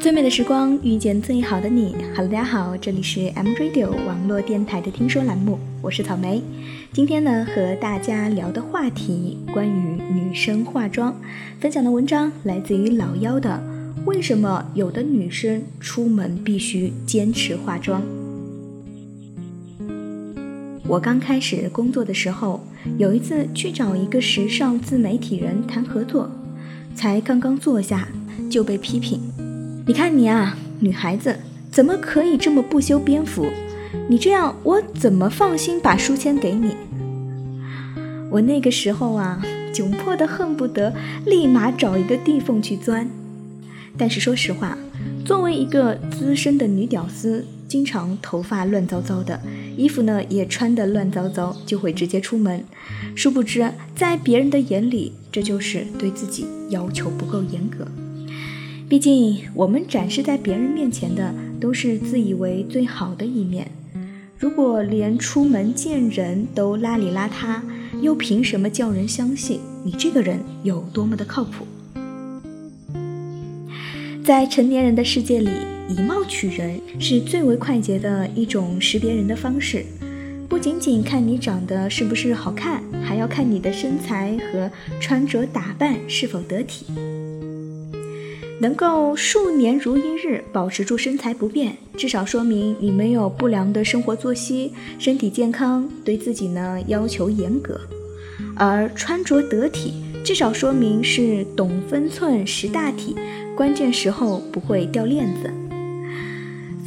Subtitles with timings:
[0.00, 1.94] 最美的时光遇见最好的你。
[2.16, 6.42] Hello，大家好，这里是 M Radio 网络电台的听说栏目，我是草莓。
[6.90, 11.14] 今天呢，和大家聊的话题关于女生化妆，
[11.58, 13.62] 分享的文章来自于老妖的
[14.06, 18.02] 《为什么有的女生出门必须坚持化妆》。
[20.90, 22.60] 我刚开始工作的时候，
[22.98, 26.28] 有一次去找一个时尚自媒体人谈合作，
[26.96, 28.08] 才刚刚坐下
[28.50, 29.20] 就被批评。
[29.86, 31.38] 你看你啊，女孩子
[31.70, 33.46] 怎么可以这么不修边幅？
[34.08, 36.74] 你这样我怎么放心把书签给你？
[38.28, 39.40] 我那个时候啊，
[39.72, 40.92] 窘迫的恨不得
[41.24, 43.08] 立马找一个地缝去钻。
[43.96, 44.76] 但是说实话，
[45.24, 49.40] 作为一个资深的女屌丝，经常头发乱糟糟的，
[49.76, 52.64] 衣服呢也穿得乱糟糟，就会直接出门。
[53.14, 57.86] 殊不知，在别人的眼里，这就是对自己要求不够严格。
[58.88, 63.70] 毕竟，我们展示在别人面前的都是自以为最好的一面。
[64.36, 67.60] 如果连出门见人都邋里邋遢，
[68.00, 71.64] 又凭什么叫人相信你这个人有多么的靠谱？
[74.24, 75.50] 在成年人的世界里，
[75.90, 79.84] 以貌取人是最为快捷的一种识别人的方式。
[80.48, 86.86] 不仅仅看你长得是不是好看，还要看你的身材和穿着打扮是否得体。
[88.60, 97.80] 能够数年如一日保持住身材不变，至少说明你没有不良的生活作息，身体健康，对自己呢要求严格。
[98.56, 103.16] 而穿着得体，至少说明是懂分寸、识大体，
[103.56, 105.50] 关键时候不会掉链子。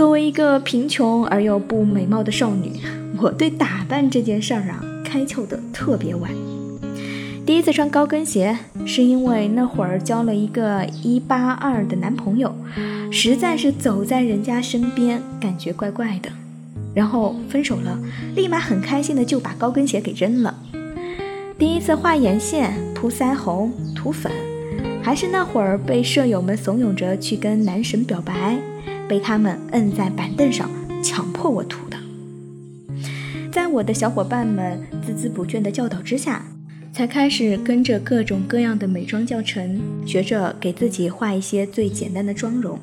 [0.00, 2.72] 作为一个贫穷而又不美貌的少女，
[3.18, 6.30] 我对打扮这件事儿啊开窍的特别晚。
[7.44, 8.56] 第一次穿高跟鞋，
[8.86, 12.56] 是因为那会儿交了一个一八二的男朋友，
[13.10, 16.30] 实在是走在人家身边感觉怪怪的，
[16.94, 17.98] 然后分手了，
[18.34, 20.56] 立马很开心的就把高跟鞋给扔了。
[21.58, 24.32] 第一次画眼线、涂腮红、涂粉，
[25.02, 28.56] 还是那会儿被舍友们怂恿着去跟男神表白，
[29.10, 30.70] 被他们摁在板凳上
[31.02, 31.96] 强迫我涂的。
[33.50, 36.44] 在我的小伙伴们孜孜不倦的教导之下。
[36.92, 42.80] 才开始跟着各种各样的美妆教程，学着给自己画一些最简单的妆容，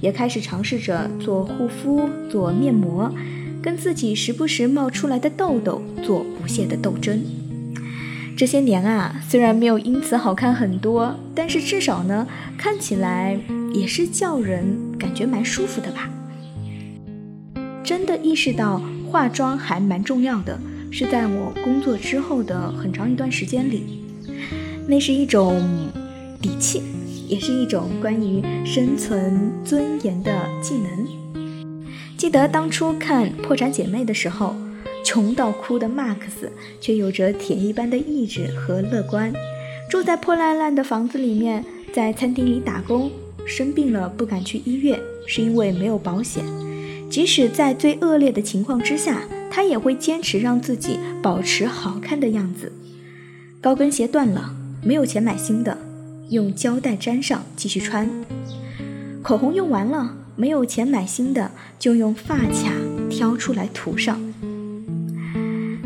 [0.00, 3.08] 也开始尝试着做护肤、做面膜，
[3.62, 7.22] 跟自己时不时冒出来的痘痘做不懈的斗争。
[8.36, 12.26] 这些年啊，虽然没有因此好看很多，但是至少呢，
[12.58, 13.38] 看起来
[13.72, 16.10] 也是叫人感觉蛮舒服的吧。
[17.84, 20.58] 真的意识到化妆还蛮重要的。
[20.90, 24.00] 是在我工作之后的很长一段时间里，
[24.86, 25.60] 那是一种
[26.40, 26.82] 底气，
[27.26, 31.34] 也是一种关于生存尊严的技能。
[32.16, 34.54] 记得当初看《破产姐妹》的时候，
[35.04, 36.48] 穷到哭的 Max
[36.80, 39.32] 却有着铁一般的意志和乐观，
[39.88, 43.10] 住在破烂烂的房子里面，在餐厅里打工，
[43.46, 46.42] 生病了不敢去医院，是因为没有保险。
[47.08, 49.22] 即使在最恶劣的情况之下。
[49.54, 52.72] 他也会坚持让自己保持好看的样子。
[53.60, 55.78] 高跟鞋断了，没有钱买新的，
[56.30, 58.10] 用胶带粘上继续穿。
[59.22, 62.72] 口红用完了，没有钱买新的，就用发卡
[63.08, 64.33] 挑出来涂上。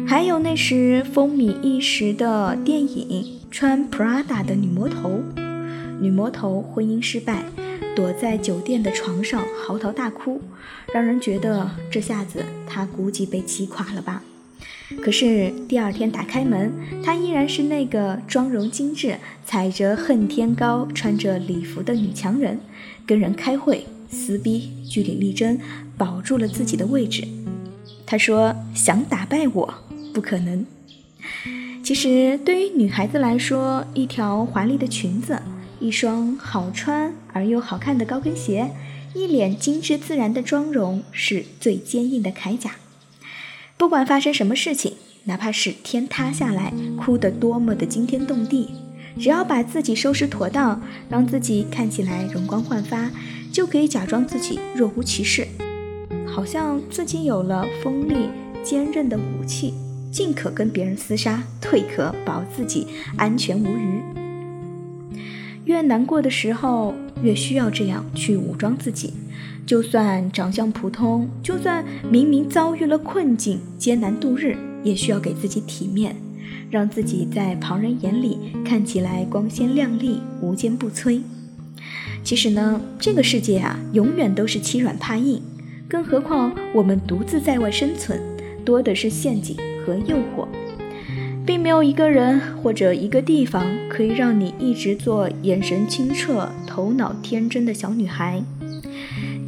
[0.09, 5.21] 还有那时风靡一时的电影，穿 Prada 的女魔头，
[6.01, 7.45] 女魔头婚姻失败。
[7.95, 10.41] 躲在酒店的床上嚎啕大哭，
[10.95, 14.23] 让人觉得这下子她估计被击垮了吧。
[15.03, 16.73] 可是第二天打开门，
[17.05, 22.59] 她依然是那个妆容精致、踩着恨天高、穿着礼服的女强人，
[23.05, 25.59] 跟人开会、撕逼、据理力争，
[25.99, 27.29] 保住了自己的位置。
[28.07, 29.75] 她说：“想打败我，
[30.19, 30.67] 不可能。”
[31.85, 35.41] 其实对于女孩子来说，一条华丽的裙子。
[35.81, 38.73] 一双好穿而又好看的高跟鞋，
[39.15, 42.73] 一脸精致自然的妆容，是最坚硬的铠甲。
[43.77, 44.95] 不管发生什么事情，
[45.27, 48.71] 哪怕是天塌下来，哭得多么的惊天动地，
[49.21, 53.13] 只要把自己收拾妥当，让自己看起来容光焕发，
[53.53, 55.47] 就可以假装自己若无其事，
[56.27, 58.29] 好像自己有了锋利
[58.65, 59.75] 坚韧的武器，
[60.11, 64.03] 进可跟别人厮杀，退可保自己安全无虞。
[65.65, 69.13] 越难过的时候，越需要这样去武装自己，
[69.67, 76.17] 就算长相普通，就算明明遭遇了困境，艰难度日，也需要给自己体面，
[76.71, 81.21] 让自己在旁人眼里看起来光鲜亮丽、无坚不摧。
[82.25, 85.43] 其实呢，这个世界啊，永远都是欺软怕硬，
[85.87, 88.19] 更何况我们独自在外生存，
[88.65, 89.55] 多的是陷阱
[89.89, 90.47] 和诱惑，
[91.47, 98.43] 并没有一个人或者一个地方可以让你一直做眼神清澈、头脑天真的小女孩。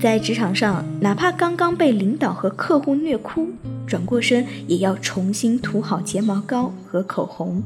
[0.00, 3.48] 在职场上，哪怕刚刚被领导和客户虐哭，
[3.86, 7.62] 转过身也要重新涂好睫毛膏和口红，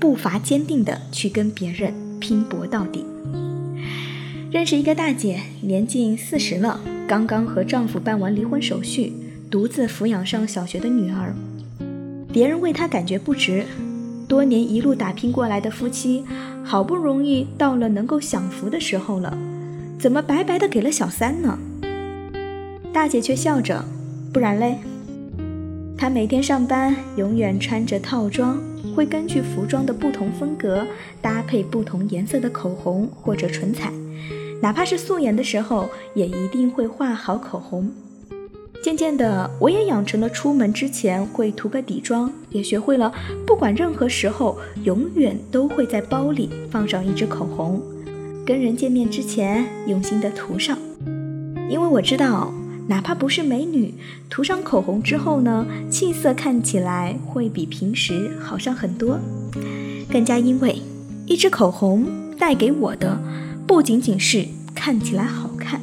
[0.00, 3.04] 步伐坚定的去跟别人拼搏到底。
[4.50, 9.12] 认识一个大姐，年近四十了，刚刚和丈夫办完离婚手续，
[9.50, 11.34] 独自抚养上小学的女儿。
[12.30, 13.64] 别人为他感觉不值，
[14.28, 16.24] 多年一路打拼过来的夫妻，
[16.62, 19.36] 好不容易到了能够享福的时候了。
[19.98, 21.58] 怎么白白的给了小三呢？
[22.92, 23.84] 大姐却笑着，
[24.32, 24.78] 不然嘞？
[25.96, 28.58] 她每天上班永远穿着套装，
[28.94, 30.86] 会根据服装的不同风格
[31.22, 33.90] 搭配不同颜色的口红或者唇彩，
[34.60, 37.90] 哪怕是素颜的时候也一定会画好口红。
[38.80, 43.12] 渐渐的，我也养成了出门之前会涂个底妆，也学会了
[43.46, 47.82] 不管任何时候，永远都会在包里放上一支口红。
[48.46, 50.78] 跟人见面之前，用心的涂上，
[51.68, 52.52] 因为我知道，
[52.86, 53.92] 哪怕不是美女，
[54.30, 59.18] 涂上口红之后呢，气色看起来会比平时好上很多。
[60.10, 60.80] 更加因为，
[61.26, 62.06] 一支口红
[62.38, 63.20] 带给我的，
[63.66, 65.82] 不仅仅是看起来好看，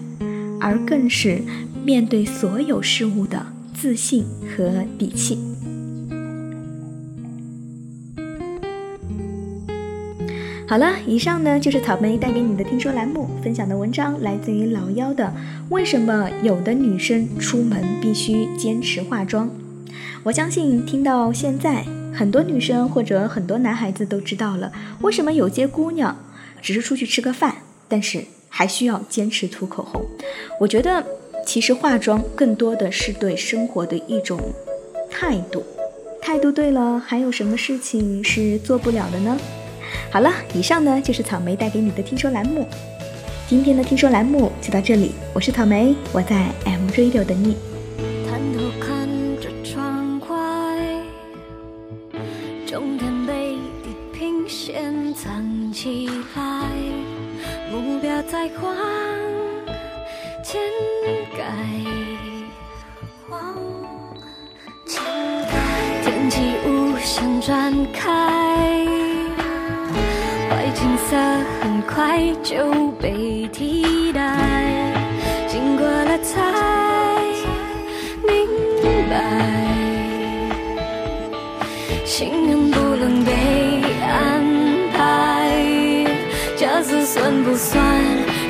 [0.65, 1.43] 而更是
[1.83, 5.37] 面对所有事物的自信和底气。
[10.67, 15.31] 好了，以上呢就是草莓带给你的听说栏目分享的文章，来自于老妖的。
[15.69, 19.47] 为什么有的女生出门必须坚持化妆？
[20.23, 24.71] 我相信听到现在，很多女生或者很多男孩子都知道了，
[25.01, 26.17] 为什么有些姑娘
[26.59, 27.57] 只是出去吃个饭，
[27.87, 28.25] 但是
[28.57, 30.01] 还需要坚持涂口红。
[30.61, 31.05] 我觉得，
[31.45, 34.39] 其实化妆更多的是对生活的一种
[35.11, 35.61] 态度，
[36.21, 39.37] 态度对了，还有什么事情是做不了的呢？
[40.09, 42.65] 好了，以上呢就是草莓带给你的听说栏目。
[43.49, 47.74] 今天的听说栏目就到这里，我是草莓，我在 M Radio 等你。
[58.45, 58.75] 目标在往
[60.43, 60.61] 前
[61.35, 61.39] 盖。
[63.29, 63.55] 往
[64.85, 65.01] 前
[65.49, 65.53] 盖，
[66.03, 68.05] 天气无限转开。
[70.49, 71.15] 坏景色
[71.61, 74.37] 很快就被替代，
[75.47, 76.33] 经过了才
[78.27, 78.47] 明
[79.09, 79.13] 白，
[82.05, 83.31] 幸运不能被
[84.01, 84.43] 安
[84.93, 85.49] 排，
[86.55, 87.83] 这次算不算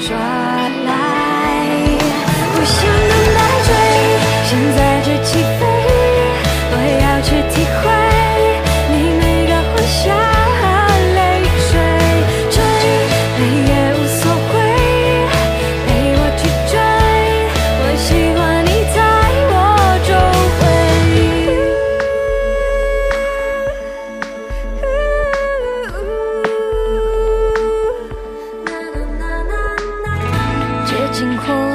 [0.07, 0.19] 耍赖？
[2.53, 3.69] 不想等待追，
[4.45, 5.64] 现在就起飞，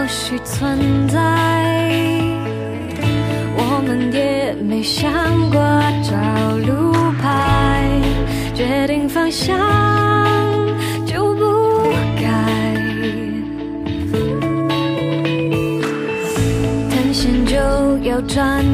[0.01, 1.19] 或许存在，
[3.55, 5.13] 我们也没想
[5.51, 5.61] 过
[6.03, 7.87] 找路牌，
[8.55, 9.59] 决定方向
[11.05, 12.25] 就不改，
[16.89, 17.59] 探险就
[17.99, 18.65] 要转